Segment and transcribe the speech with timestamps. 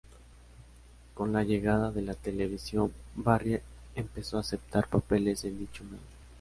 [1.13, 3.61] Con la llegada de la televisión, Barrie
[3.93, 5.99] empezó a aceptar papeles en dicho medio.